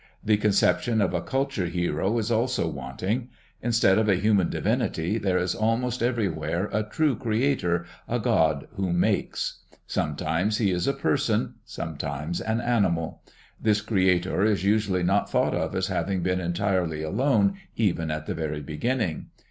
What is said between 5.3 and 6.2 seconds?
is almost